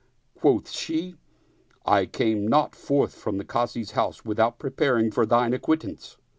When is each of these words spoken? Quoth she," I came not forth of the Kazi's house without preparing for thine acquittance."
Quoth 0.33 0.71
she," 0.71 1.13
I 1.99 2.07
came 2.07 2.47
not 2.47 2.73
forth 2.75 3.27
of 3.27 3.37
the 3.37 3.45
Kazi's 3.45 3.91
house 3.91 4.25
without 4.25 4.57
preparing 4.57 5.11
for 5.11 5.27
thine 5.27 5.53
acquittance." 5.53 6.17